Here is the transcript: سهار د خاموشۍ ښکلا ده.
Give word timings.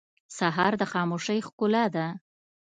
سهار 0.37 0.73
د 0.81 0.83
خاموشۍ 0.91 1.39
ښکلا 1.47 1.85
ده. 1.95 2.07